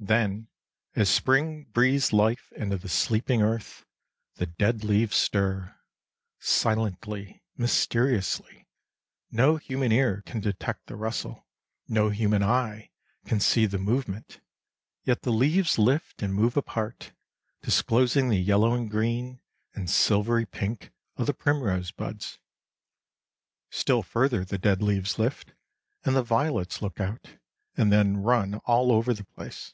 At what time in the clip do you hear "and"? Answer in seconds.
16.22-16.34, 18.74-18.90, 19.74-19.88, 26.04-26.14, 27.74-27.90